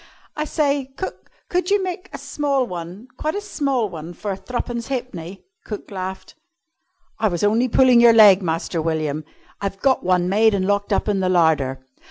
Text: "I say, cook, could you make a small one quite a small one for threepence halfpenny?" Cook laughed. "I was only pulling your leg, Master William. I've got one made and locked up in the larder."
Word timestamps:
"I 0.35 0.45
say, 0.45 0.91
cook, 0.97 1.29
could 1.47 1.69
you 1.69 1.83
make 1.83 2.09
a 2.11 2.17
small 2.17 2.65
one 2.65 3.07
quite 3.17 3.35
a 3.35 3.39
small 3.39 3.87
one 3.87 4.13
for 4.15 4.35
threepence 4.35 4.87
halfpenny?" 4.87 5.43
Cook 5.63 5.91
laughed. 5.91 6.33
"I 7.19 7.27
was 7.27 7.43
only 7.43 7.67
pulling 7.69 8.01
your 8.01 8.11
leg, 8.13 8.41
Master 8.41 8.81
William. 8.81 9.23
I've 9.61 9.79
got 9.79 10.03
one 10.03 10.27
made 10.27 10.55
and 10.55 10.65
locked 10.65 10.91
up 10.91 11.07
in 11.07 11.19
the 11.19 11.29
larder." 11.29 11.85